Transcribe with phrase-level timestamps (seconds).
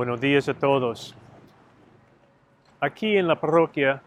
[0.00, 1.14] Buenos días a todos.
[2.80, 4.00] Aquí en la parroquia,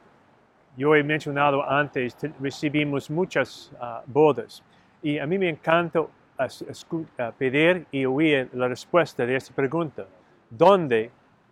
[0.75, 4.63] yo he mencionado antes, te- recibimos muchas ah, bodas
[5.03, 5.99] y a mí me encanta
[6.39, 10.07] ah, pedir y oír la respuesta de esta pregunta.
[10.49, 11.11] ¿Dónde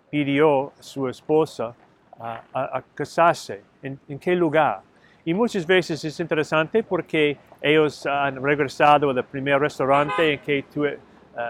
[0.10, 1.76] pidió su esposa
[2.20, 3.62] ah, a, a casarse?
[3.84, 4.82] ¿En, qué lugar?
[5.24, 10.66] Y muchas veces es interesante porque ellos han regresado al primer restaurante en que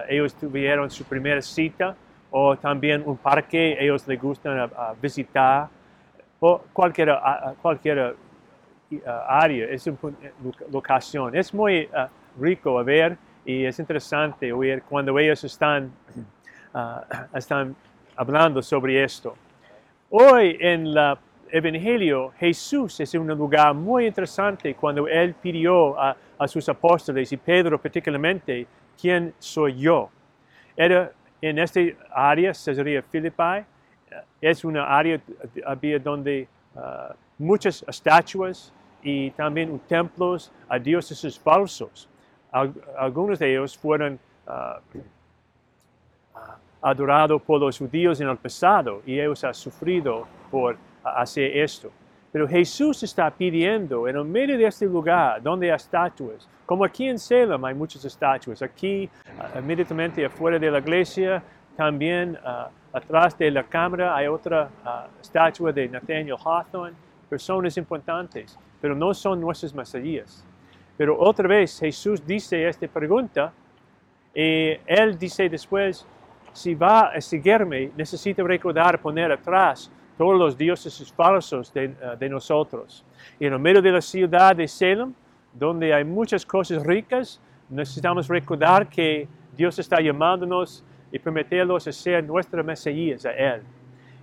[0.09, 1.95] ellos tuvieron su primera cita
[2.31, 5.67] o también un parque ellos les gustan ah, visitar
[6.39, 7.13] o cualquier,
[7.61, 8.15] cualquier
[9.05, 9.97] ah, área, es una
[10.71, 11.35] locación.
[11.35, 12.09] Es muy ah,
[12.39, 15.91] rico a ver y es interesante oír cuando ellos están,
[16.73, 17.75] ah, están
[18.15, 19.35] hablando sobre esto.
[20.09, 21.17] Hoy en el
[21.49, 27.37] Evangelio, Jesús es un lugar muy interesante cuando Él pidió a, a sus apóstoles y
[27.37, 28.65] Pedro particularmente,
[28.99, 30.09] ¿quién soy yo?
[30.75, 31.79] Era en esta
[32.13, 33.65] área, Cesarea Philippi,
[34.41, 35.19] es una área
[35.65, 42.07] había donde ah, muchas estatuas y también templos a dioses falsos.
[42.51, 44.79] Al- algunos de ellos fueron ah,
[46.81, 51.91] adorados por los judíos en el pasado y ellos han sufrido por hacer esto.
[52.31, 57.09] Pero Jesús está pidiendo en el medio de este lugar donde hay estatuas, como aquí
[57.09, 61.43] en Salem hay muchas estatuas, aquí ah, inmediatamente afuera de la iglesia,
[61.75, 66.95] también ah, atrás de la cámara hay otra ah, estatua de Nathaniel Hawthorne,
[67.29, 70.45] personas importantes, pero no son nuestras mesías.
[70.97, 73.51] Pero otra vez Jesús dice esta pregunta
[74.33, 76.05] y él dice después,
[76.53, 79.91] si va a seguirme, necesita recordar poner atrás
[80.21, 83.03] todos los dioses falsos de, eh, de nosotros.
[83.39, 85.15] Y en el medio de la ciudad de Salem,
[85.51, 89.27] donde hay muchas cosas ricas, necesitamos recordar que
[89.57, 93.63] Dios está llamándonos y permitirlos a ser nuestra Mesías a Él.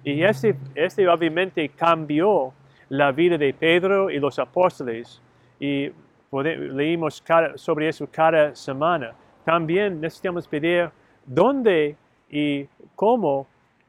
[0.05, 2.53] Y este, este obviamente cambió
[2.91, 5.21] la vida de Pedro y los apóstoles.
[5.59, 5.91] Y
[6.31, 7.25] leímos
[7.57, 9.15] sobre eso cada semana.
[9.45, 10.91] También necesitamos pedir
[11.27, 11.97] dónde
[12.31, 13.49] y cómo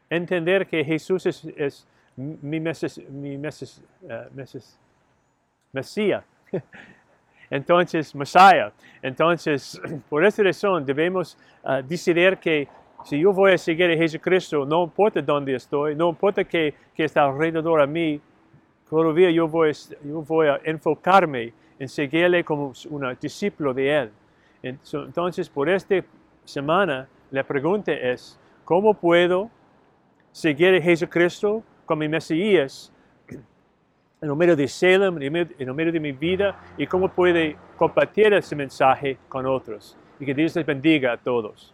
[0.10, 4.78] entender que Jesús es, es mi, meses, mi meses, eh, meses-
[5.72, 6.24] Mesías.
[7.50, 8.72] Entonces, Messiah.
[9.02, 12.68] Entonces, por esa razón debemos ah, decidir que
[13.06, 17.06] si yo voy a seguir a Jesucristo, no importa dónde estoy, no importa que, que
[17.06, 18.20] está alrededor a mí,
[18.90, 19.72] todavía yo voy,
[20.04, 24.12] yo voy a enfocarme en seguirle como un discípulo de Él.
[24.62, 26.04] Entonces, por esta
[26.44, 29.50] semana, la pregunta es, ¿cómo puedo
[30.32, 32.94] seguir a Jesucristo con mi Mesías
[34.22, 35.24] en el medio de Salem, en
[35.58, 39.98] el medio, de mi vida, y cómo puede compartir ese mensaje con otros?
[40.20, 41.74] Y que Dios les bendiga a todos.